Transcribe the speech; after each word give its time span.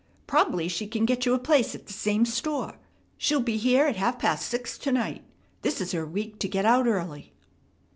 Prob'ly 0.25 0.67
she 0.67 0.87
can 0.87 1.05
get 1.05 1.27
you 1.27 1.35
a 1.35 1.37
place 1.37 1.75
at 1.75 1.85
the 1.85 1.93
same 1.93 2.25
store. 2.25 2.79
She'll 3.19 3.39
be 3.39 3.57
here 3.57 3.85
at 3.85 3.97
half 3.97 4.17
past 4.17 4.49
six 4.49 4.79
to 4.79 4.91
night. 4.91 5.23
This 5.61 5.79
is 5.79 5.91
her 5.91 6.07
week 6.07 6.39
to 6.39 6.49
get 6.49 6.65
out 6.65 6.87
early." 6.87 7.33